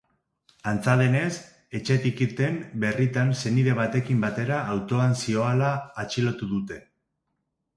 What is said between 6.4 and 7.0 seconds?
dute.